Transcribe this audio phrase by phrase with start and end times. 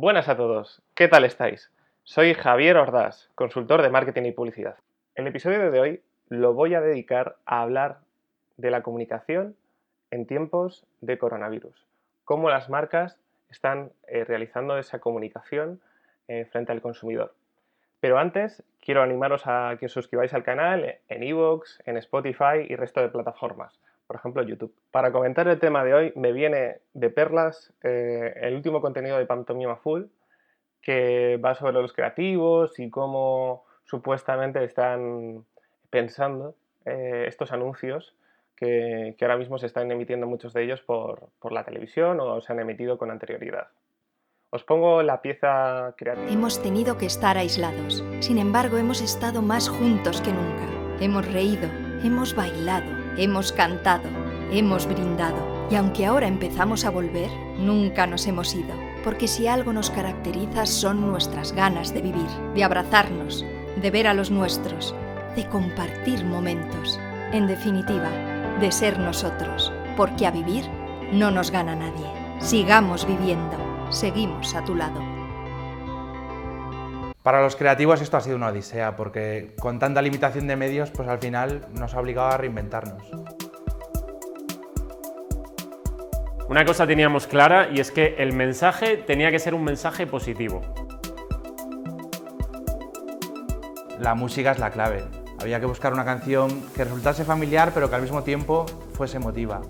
[0.00, 1.72] Buenas a todos, ¿qué tal estáis?
[2.04, 4.76] Soy Javier Ordaz, consultor de marketing y publicidad.
[5.16, 7.98] El episodio de hoy lo voy a dedicar a hablar
[8.58, 9.56] de la comunicación
[10.12, 11.84] en tiempos de coronavirus,
[12.24, 13.18] cómo las marcas
[13.50, 15.80] están eh, realizando esa comunicación
[16.28, 17.34] eh, frente al consumidor.
[17.98, 22.76] Pero antes quiero animaros a que os suscribáis al canal en iVoox, en Spotify y
[22.76, 24.74] resto de plataformas, por ejemplo YouTube.
[24.90, 29.26] Para comentar el tema de hoy me viene de perlas eh, el último contenido de
[29.26, 30.04] Pantomima Full,
[30.80, 35.44] que va sobre los creativos y cómo supuestamente están
[35.90, 38.16] pensando eh, estos anuncios
[38.56, 42.52] que, ahora mismo se están emitiendo muchos de ellos por, por la televisión o se
[42.52, 43.68] han emitido con anterioridad.
[44.50, 46.30] Os pongo la pieza creativa.
[46.30, 48.02] Hemos tenido que estar aislados.
[48.20, 50.66] Sin embargo, hemos estado más juntos que nunca.
[51.00, 51.68] Hemos reído,
[52.02, 54.08] hemos bailado, hemos cantado,
[54.52, 55.68] hemos brindado.
[55.70, 58.74] Y aunque ahora empezamos a volver, nunca nos hemos ido.
[59.04, 63.44] Porque si algo nos caracteriza son nuestras ganas de vivir, de abrazarnos,
[63.80, 64.94] de ver a los nuestros,
[65.36, 66.98] de compartir momentos.
[67.32, 68.10] En definitiva,
[68.60, 69.72] de ser nosotros.
[69.96, 70.64] Porque a vivir
[71.12, 72.06] no nos gana nadie.
[72.40, 75.17] Sigamos viviendo seguimos a tu lado.
[77.28, 81.06] Para los creativos esto ha sido una odisea, porque con tanta limitación de medios, pues
[81.10, 83.02] al final nos ha obligado a reinventarnos.
[86.48, 90.62] Una cosa teníamos clara y es que el mensaje tenía que ser un mensaje positivo.
[93.98, 95.04] La música es la clave.
[95.38, 99.60] Había que buscar una canción que resultase familiar pero que al mismo tiempo fuese emotiva.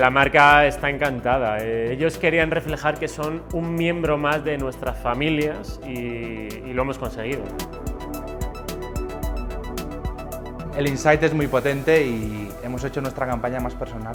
[0.00, 1.58] La marca está encantada.
[1.60, 6.96] Eh, ellos querían reflejar que son un miembro más de nuestras familias y, lo hemos
[6.96, 7.42] conseguido.
[10.74, 14.14] El insight es muy potente y hemos hecho nuestra campaña más personal.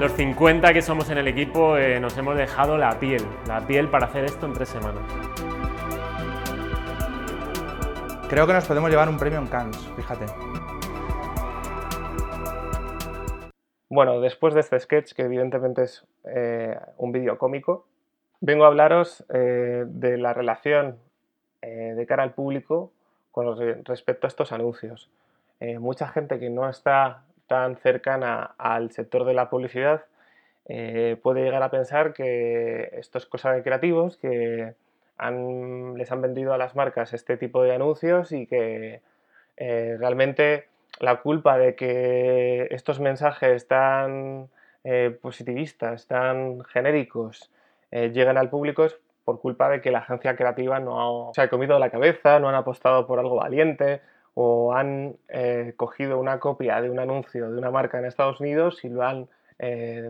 [0.00, 3.86] Los 50 que somos en el equipo eh, nos hemos dejado la piel, la piel
[3.86, 5.04] para hacer esto en tres semanas.
[8.28, 10.26] Creo que nos podemos llevar un premio en Cannes, fíjate.
[13.92, 17.86] Bueno, después de este sketch, que evidentemente es eh, un vídeo cómico,
[18.40, 20.96] vengo a hablaros eh, de la relación
[21.60, 22.92] eh, de cara al público
[23.32, 25.10] con respecto a estos anuncios.
[25.80, 30.04] mucha gente que no está tan cercana al sector de la publicidad
[31.22, 34.74] puede llegar a pensar que esto es cosa de creativos, que
[35.96, 39.02] les han vendido a las marcas este tipo de anuncios y que
[39.56, 40.66] realmente
[40.98, 44.48] la culpa de que estos mensajes tan
[44.84, 47.50] eh, positivistas, tan genéricos,
[47.90, 51.50] eh, lleguen al público es por culpa de que la agencia creativa no se ha
[51.50, 54.00] comido la cabeza, no han apostado por algo valiente
[54.34, 58.84] o han eh, cogido una copia de un anuncio de una marca en Estados Unidos
[58.84, 59.28] y lo han,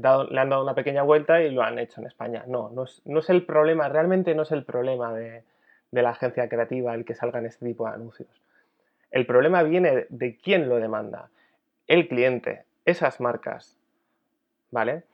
[0.00, 2.44] dado, le han dado una pequeña vuelta y lo han hecho en España.
[2.46, 5.42] No, no es, el problema, realmente no es el problema de,
[5.90, 8.28] de la agencia creativa el que salgan este tipo de anuncios.
[9.10, 11.30] El problema viene de quién lo demanda.
[11.86, 13.78] El cliente, esas marcas,
[14.70, 15.04] ¿vale?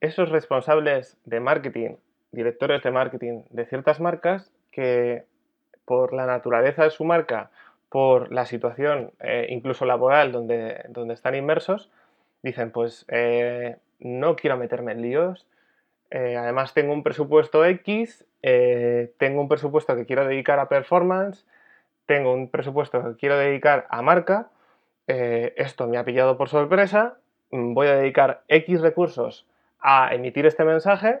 [0.00, 1.96] Esos responsables de marketing,
[2.32, 5.24] directores de marketing de ciertas marcas que
[5.84, 7.50] por la naturaleza de su marca,
[7.88, 11.90] por la situación eh, incluso laboral donde, donde, están inmersos,
[12.42, 15.46] dicen, pues eh, no quiero meterme en líos,
[16.10, 18.26] eh, además tengo un presupuesto X,
[19.18, 21.44] tengo un presupuesto que quiero dedicar a performance,
[22.06, 24.48] tengo un presupuesto que quiero dedicar a marca,
[25.08, 27.18] eh, esto me ha pillado por sorpresa,
[27.50, 29.46] mm, voy a dedicar X recursos
[29.80, 31.20] a emitir este mensaje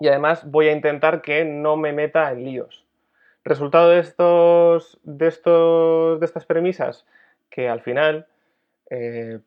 [0.00, 2.84] y además voy a intentar que no me meta en líos.
[3.44, 7.06] Resultado de, estos, de, estos, de estas premisas,
[7.50, 8.26] que al final,
[8.90, 9.40] eh,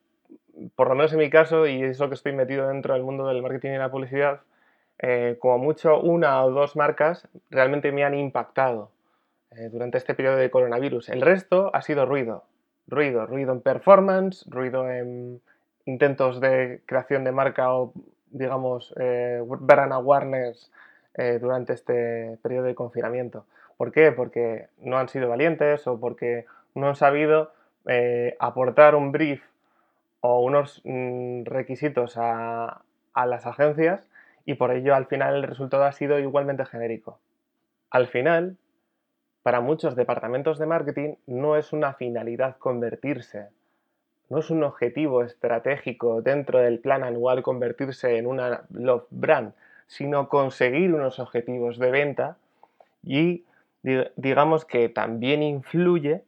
[0.75, 3.27] por lo menos en mi caso, y es lo que estoy metido dentro del mundo
[3.27, 4.41] del marketing y la publicidad,
[4.99, 8.91] eh, como mucho una o dos marcas realmente me han impactado.
[9.57, 11.07] Eh, durante este periodo de coronavirus.
[11.09, 12.43] El resto ha sido ruido,
[12.87, 15.39] ruido, ruido en performance, ruido en
[15.85, 17.93] intentos de creación de marca o,
[18.31, 20.71] digamos, eh, brand awareness
[21.13, 23.45] eh, durante este periodo de confinamiento.
[23.77, 24.11] ¿Por qué?
[24.11, 27.53] Porque no han sido valientes o porque no han sabido
[27.87, 29.41] eh, aportar un brief
[30.19, 32.81] o unos mm, requisitos a,
[33.13, 34.09] a las agencias
[34.43, 37.19] y por ello al final el resultado ha sido igualmente genérico.
[37.89, 38.57] Al final,
[39.45, 43.49] para muchos departamentos de marketing no es una finalidad convertirse,
[44.27, 49.53] no es un objetivo estratégico dentro del plan anual convertirse en una love brand,
[49.85, 52.37] sino conseguir unos objetivos de venta
[53.03, 53.43] y
[54.15, 56.23] digamos que también influye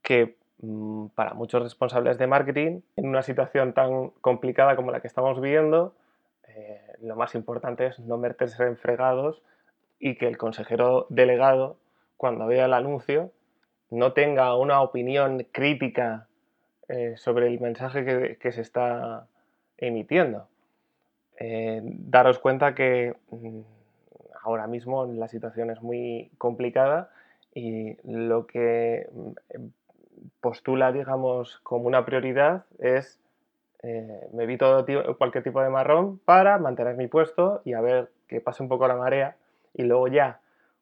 [0.00, 5.08] que mm, para muchos responsables de marketing, en una situación tan complicada como la que
[5.08, 5.92] estamos viviendo,
[6.46, 9.42] eh, lo más importante es no meterse en fregados
[9.98, 11.76] y que el consejero delegado,
[12.20, 13.32] cuando vea el anuncio,
[13.88, 16.28] no tenga una opinión crítica
[16.86, 19.26] eh, sobre el mensaje que, se está
[19.78, 20.46] emitiendo.
[21.38, 23.60] Eh, daros cuenta que mm,
[24.42, 27.08] ahora mismo la situación es muy complicada
[27.54, 29.30] y lo que mm,
[30.42, 33.18] postula, digamos, como una prioridad es
[33.82, 34.84] eh, me evito
[35.16, 38.86] cualquier tipo de marrón para mantener mi puesto y a ver que pase un poco
[38.86, 39.36] la marea
[39.72, 40.40] y luego ya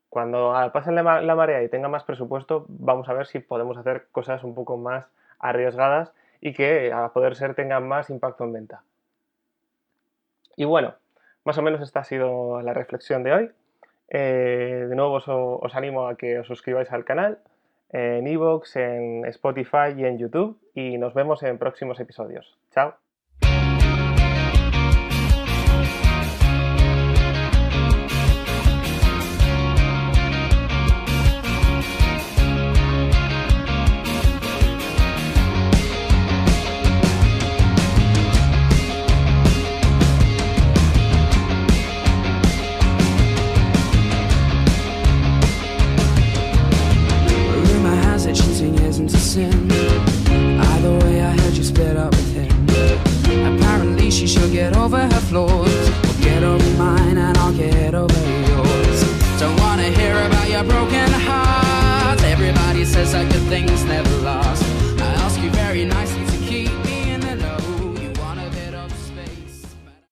[0.08, 4.42] cuando pase la, marea y tenga más presupuesto vamos a ver si podemos hacer cosas
[4.42, 5.06] un poco más
[5.38, 8.82] arriesgadas y que a poder ser tengan más impacto en venta.
[10.56, 10.94] Y bueno,
[11.44, 13.50] más o menos esta ha sido la reflexión de hoy.
[14.08, 17.38] Eh, de nuevo os, animo a que os suscribáis al canal
[17.90, 22.58] en Evox, en Spotify y en YouTube y nos vemos en próximos episodios.
[22.72, 23.07] Chao.
[60.64, 62.20] Broken heart.
[62.22, 64.07] Everybody says that good things never